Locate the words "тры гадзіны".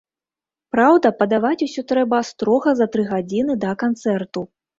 2.97-3.59